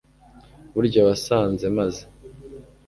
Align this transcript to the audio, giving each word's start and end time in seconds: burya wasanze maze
burya 0.73 1.01
wasanze 1.07 1.65
maze 1.77 2.03